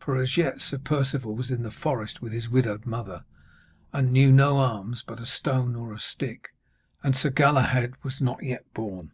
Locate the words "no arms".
4.32-5.04